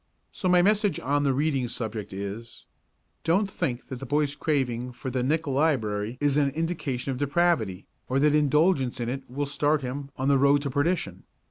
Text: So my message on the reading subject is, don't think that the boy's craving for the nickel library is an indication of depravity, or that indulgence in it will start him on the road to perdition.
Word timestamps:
So 0.31 0.49
my 0.49 0.63
message 0.63 0.99
on 0.99 1.21
the 1.21 1.31
reading 1.31 1.67
subject 1.67 2.11
is, 2.11 2.65
don't 3.23 3.45
think 3.47 3.89
that 3.89 3.99
the 3.99 4.05
boy's 4.07 4.33
craving 4.33 4.93
for 4.93 5.11
the 5.11 5.21
nickel 5.21 5.53
library 5.53 6.17
is 6.19 6.37
an 6.37 6.49
indication 6.55 7.11
of 7.11 7.19
depravity, 7.19 7.85
or 8.09 8.17
that 8.17 8.33
indulgence 8.33 8.99
in 8.99 9.09
it 9.09 9.29
will 9.29 9.45
start 9.45 9.83
him 9.83 10.09
on 10.17 10.27
the 10.27 10.39
road 10.39 10.63
to 10.63 10.71
perdition. 10.71 11.25